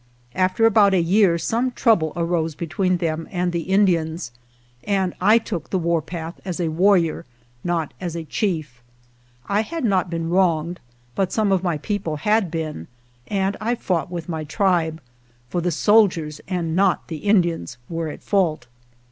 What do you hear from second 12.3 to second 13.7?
been, and